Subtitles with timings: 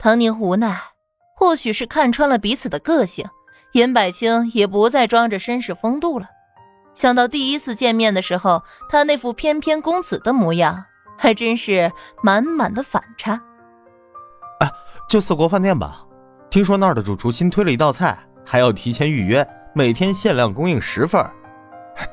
[0.00, 0.80] 唐宁无奈，
[1.34, 3.28] 或许是看穿了彼此的个性，
[3.72, 6.26] 严百清也不再装着绅士风度了。
[6.94, 10.84] 想到第一次见面的时候，他那副翩翩公子的模样，
[11.18, 11.90] 还真是
[12.22, 13.40] 满满的反差。
[14.60, 14.70] 哎，
[15.08, 16.06] 就四国饭店吧，
[16.48, 19.44] 听说那儿的主厨新推了一道菜，还要提前预约，
[19.74, 21.28] 每天限量供应十份。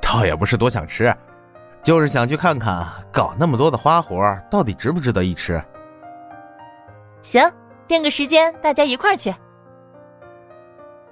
[0.01, 1.15] 倒也不是多想吃，
[1.83, 5.63] 就是想去看看，搞那么多的花活，到底值不值得一吃。
[7.21, 7.47] 行。
[7.87, 9.33] 定个时间，大家一块儿去。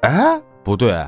[0.01, 1.07] 哎，不对，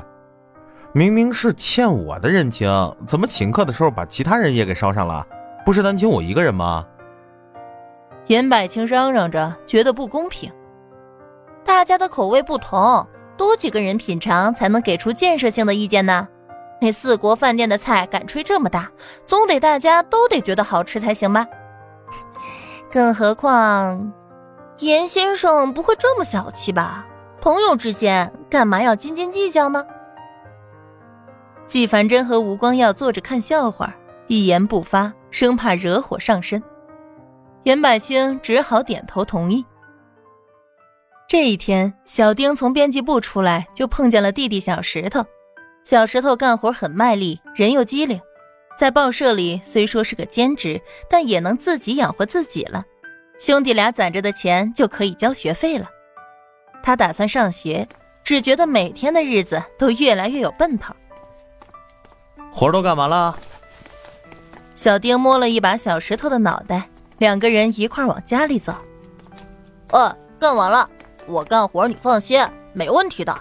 [0.92, 2.68] 明明是欠我的人情，
[3.06, 5.26] 怎么请客的时候把其他人也给捎上了？
[5.64, 6.86] 不是单请我一个人吗？
[8.26, 10.50] 严百清嚷嚷着，觉得不公平。
[11.64, 13.06] 大家的口味不同，
[13.36, 16.26] 多几个人品尝才能给出建设性的意见呢。
[16.80, 18.90] 那四国饭店的菜敢吹这么大，
[19.26, 21.46] 总得大家都得觉得好吃才行吧？
[22.90, 24.12] 更何况……
[24.78, 27.06] 严先生不会这么小气吧？
[27.40, 29.86] 朋友之间干嘛要斤斤计较呢？
[31.66, 33.94] 季凡真和吴光耀坐着看笑话，
[34.26, 36.62] 一言不发，生怕惹火上身。
[37.62, 39.64] 严百清只好点头同意。
[41.26, 45.24] 这一天，小丁从编辑部出来，就碰见了弟弟小石头。
[45.84, 48.20] 小石头干活很卖力，人又机灵，
[48.78, 52.84] 在报社里虽说是个兼职，但也能自己养活自己了。
[53.38, 55.88] 兄弟俩攒着的钱就可以交学费了。
[56.82, 57.86] 他打算上学，
[58.24, 60.94] 只觉得每天的日子都越来越有奔头。
[62.52, 63.36] 活都干完了？
[64.74, 66.88] 小丁摸了一把小石头的脑袋，
[67.18, 68.74] 两个人一块往家里走。
[69.90, 70.88] 哦，干完了。
[71.26, 73.36] 我干活你放心，没问题的。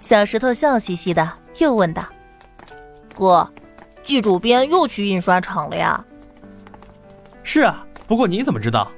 [0.00, 2.04] 小石头笑嘻嘻的，又问道
[3.16, 3.50] ：“哥，
[4.04, 6.04] 季主编又去印刷厂了呀
[7.42, 8.92] ？”“是啊。”不过你怎么知道？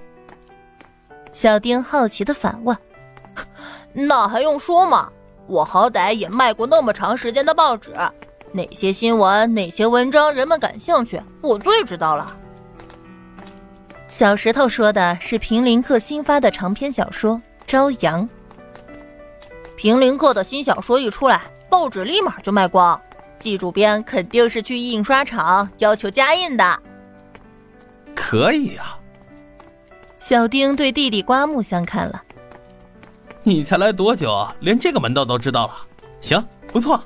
[1.31, 2.77] 小丁好奇的反问
[3.95, 5.09] ：“那还用说吗？
[5.47, 7.95] 我好歹也卖过那么长时间的报纸，
[8.51, 12.37] 哪些新闻、哪些文章人们感兴趣，我最知道了。”
[14.11, 17.37] 小石头说的是平林克新发的长篇小说
[17.69, 18.29] 《朝阳》。
[19.77, 23.01] 平林克的新小说一出来，报纸立马就卖光，
[23.39, 26.83] 季主编肯定是去印刷厂要求加印的。
[28.15, 28.99] 可以啊。
[30.25, 32.23] 小丁对弟弟刮目相看了。
[33.43, 35.75] 你才来多久，连这个门道都知道了？
[36.23, 36.43] 行，
[36.73, 36.99] 不错。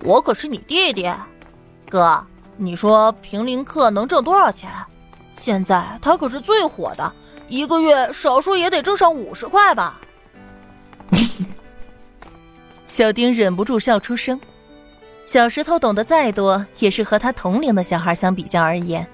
[0.00, 1.08] 我可是你弟弟，
[1.88, 2.20] 哥，
[2.56, 4.68] 你说平林客能挣多少钱？
[5.36, 7.12] 现在他可是最火的，
[7.46, 10.00] 一个月少说也得挣上五十块吧。
[12.88, 14.40] 小丁忍不住笑出声。
[15.24, 19.08] 小石头懂得再多，也是和他同龄的小孩相比较而言。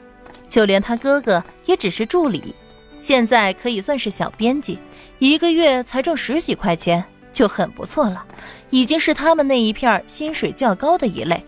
[0.48, 2.54] 就连他哥哥也只是助理，
[3.00, 4.78] 现在可以算是小编辑，
[5.18, 8.24] 一个月才挣十几块钱就很不错了，
[8.70, 11.44] 已经是他们那一片薪水较高的一类。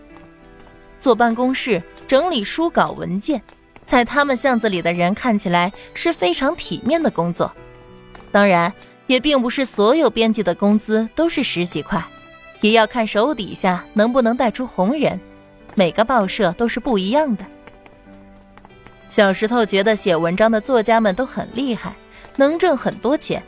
[0.99, 3.41] 坐办公室整理书稿文件，
[3.85, 7.53] 在他们巷子里的人看起来是非常体面的工作。
[8.31, 8.73] 当然，
[9.05, 12.03] 也并不是所有编辑的工资都是十几块，
[12.61, 15.17] 也要看手底下能不能带出红人，
[15.75, 17.45] 每个报社都是不一样的。
[19.09, 21.95] 小石头觉得写文章的作家们都很厉害，
[22.35, 23.41] 能挣很多钱，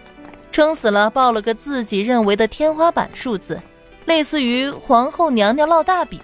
[0.52, 3.62] 撑死了报了个自己认为的天花板数字，
[4.06, 6.20] 类似于皇后娘娘烙大饼，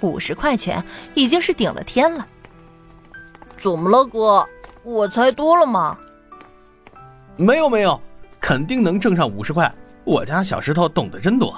[0.00, 0.84] 五十块钱
[1.14, 2.26] 已经是顶了天了。
[3.56, 4.46] 怎么了，哥？
[4.82, 5.96] 我猜多了吗？
[7.36, 8.00] 没有没有，
[8.40, 9.72] 肯定能挣上五十块。
[10.04, 11.56] 我家小石头懂得真多。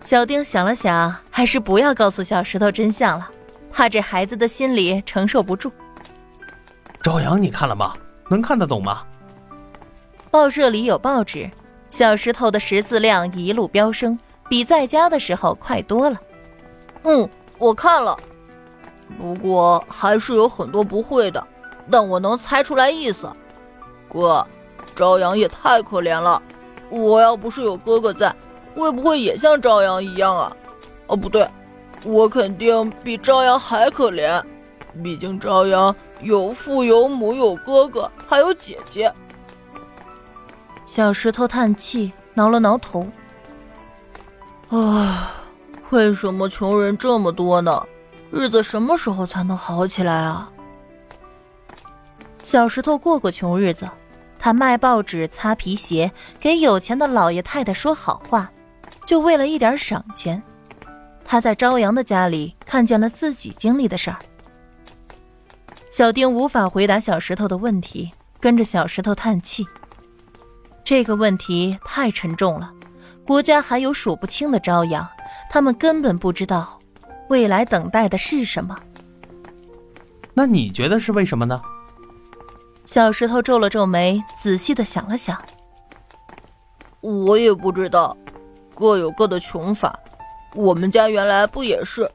[0.00, 3.28] 小丁想了想，还是不要告诉小石头真相了。
[3.74, 5.70] 怕这孩子的心里承受不住。
[7.02, 7.92] 朝阳，你看了吗？
[8.30, 9.02] 能看得懂吗？
[10.30, 11.50] 报社里有报纸，
[11.90, 14.16] 小石头的识字量一路飙升，
[14.48, 16.16] 比在家的时候快多了。
[17.02, 18.16] 嗯，我看了，
[19.18, 21.44] 不过还是有很多不会的，
[21.90, 23.28] 但我能猜出来意思。
[24.08, 24.46] 哥，
[24.94, 26.40] 朝阳也太可怜了，
[26.90, 28.32] 我要不是有哥哥在，
[28.76, 30.56] 会不会也像朝阳一样啊？
[31.08, 31.48] 哦，不对。
[32.04, 34.42] 我肯定比朝阳还可怜，
[35.02, 39.12] 毕竟朝阳有父有母有哥哥还有姐姐。
[40.84, 43.06] 小石头叹气，挠了挠头。
[44.68, 45.32] 啊，
[45.90, 47.82] 为什么穷人这么多呢？
[48.30, 50.50] 日子什么时候才能好起来啊？
[52.42, 53.88] 小石头过过穷日子，
[54.38, 58.50] 他卖报纸、擦皮鞋，给有钱的老爷太太说好话，
[59.06, 60.42] 就为了一点赏钱。
[61.34, 64.18] 他在朝阳的家里看见了自己经历的事儿。
[65.90, 69.66] 小丁无法回答小石头的问题，跟着小石头叹气。
[70.84, 72.72] 这个问题太沉重了，
[73.26, 75.04] 国家还有数不清的朝阳，
[75.50, 76.78] 他们根本不知道
[77.28, 78.78] 未来等待的是什么。
[80.34, 81.60] 那你觉得是为什么呢？
[82.84, 85.44] 小石头皱了皱眉，仔细的想了想。
[87.00, 88.16] 我也不知道，
[88.72, 89.98] 各有各的穷法。
[90.54, 92.10] 我们家原来不也是？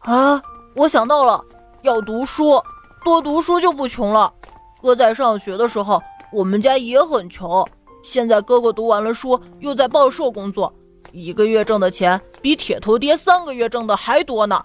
[0.00, 0.42] 啊，
[0.74, 1.44] 我想到了，
[1.82, 2.62] 要读书，
[3.04, 4.32] 多读书就不穷了。
[4.80, 6.02] 哥在上学的时候，
[6.32, 7.66] 我们家也很穷。
[8.02, 10.72] 现在哥哥读完了书，又在报社工作，
[11.12, 14.62] 一个月挣的钱比铁头爹三个月挣的还多呢，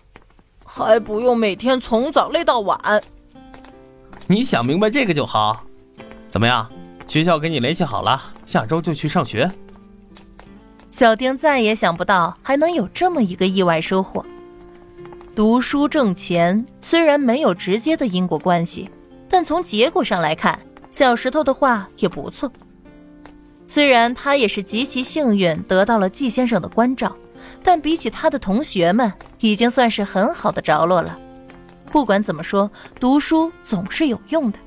[0.64, 3.02] 还不用每天从早累到晚。
[4.28, 5.64] 你想明白这个就好。
[6.30, 6.70] 怎么样？
[7.08, 9.52] 学校给你联系好了，下周就去上学。
[10.92, 14.24] 小丁再也想不到还能有这么一个意外收获。
[15.34, 18.90] 读书挣钱虽然没有直接的因果关系，
[19.30, 20.60] 但从结果上来看，
[20.92, 22.52] 小石头的话也不错。
[23.68, 27.16] 虽然他也是极其幸运得到了季先生的关照，
[27.64, 31.18] 但比起他的同学们，已经算是很好的着落了。
[31.90, 34.60] 不管怎么说，读书总是有用的。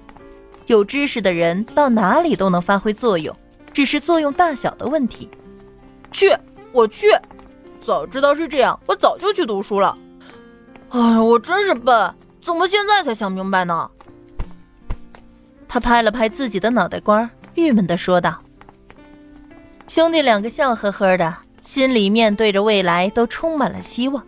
[0.66, 3.36] 有知识的人到哪里都能发挥作用，
[3.74, 5.28] 只是作用大小的问题。
[6.14, 6.32] 去，
[6.70, 7.08] 我去。
[7.80, 9.98] 早知道是这样，我早就去读书了。
[10.90, 13.90] 哎，我真是笨，怎么现在才想明白呢？
[15.68, 18.38] 他拍了拍自己的脑袋瓜，郁闷的说道
[19.88, 24.24] ：“兄弟两个笑呵呵的，心里面对着未来都充满了希望。”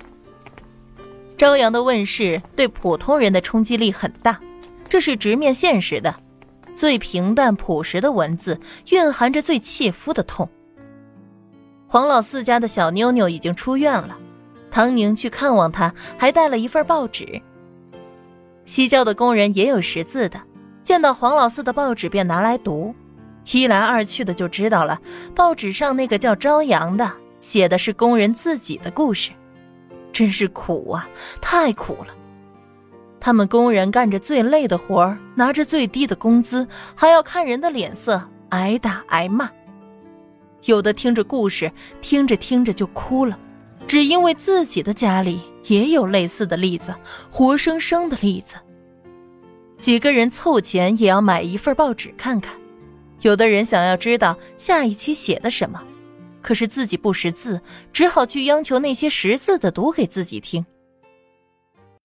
[1.38, 4.40] 朝阳的问世对普通人的冲击力很大，
[4.88, 6.12] 这是直面现实的。
[6.74, 8.60] 最平淡朴实的文字，
[8.90, 10.50] 蕴含着最切肤的痛。
[11.96, 14.18] 黄老四家的小妞妞已经出院了，
[14.70, 17.40] 唐宁去看望她，还带了一份报纸。
[18.66, 20.38] 西郊的工人也有识字的，
[20.84, 22.94] 见到黄老四的报纸便拿来读，
[23.50, 25.00] 一来二去的就知道了，
[25.34, 27.10] 报纸上那个叫朝阳的，
[27.40, 29.30] 写的是工人自己的故事。
[30.12, 31.08] 真是苦啊，
[31.40, 32.08] 太苦了！
[33.18, 38.20] 他们工人干着最累的活儿，拿着最低的工资，还要看人的脸色，
[38.50, 39.48] 挨打挨骂。
[40.66, 43.38] 有的听着故事，听着听着就哭了，
[43.86, 46.94] 只因为自己的家里也有类似的例子，
[47.30, 48.56] 活生生的例子。
[49.78, 52.54] 几个人凑钱也要买一份报纸看看，
[53.22, 55.82] 有的人想要知道下一期写的什么。
[56.42, 57.60] 可是自己不识字，
[57.92, 60.64] 只好去央求那些识字的读给自己听。